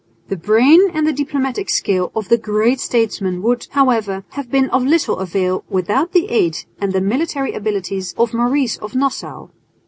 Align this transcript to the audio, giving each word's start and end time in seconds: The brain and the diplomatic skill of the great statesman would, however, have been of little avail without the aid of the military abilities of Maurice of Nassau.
The 0.29 0.35
brain 0.35 0.89
and 0.95 1.05
the 1.05 1.13
diplomatic 1.13 1.69
skill 1.69 2.11
of 2.15 2.27
the 2.27 2.37
great 2.39 2.79
statesman 2.79 3.43
would, 3.43 3.67
however, 3.69 4.23
have 4.29 4.49
been 4.49 4.67
of 4.71 4.83
little 4.83 5.17
avail 5.19 5.63
without 5.69 6.11
the 6.11 6.25
aid 6.31 6.63
of 6.81 6.91
the 6.91 7.01
military 7.01 7.53
abilities 7.53 8.13
of 8.17 8.33
Maurice 8.33 8.77
of 8.77 8.95
Nassau. 8.95 9.49